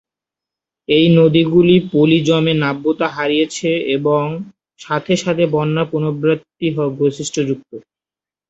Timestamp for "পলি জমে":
1.91-2.53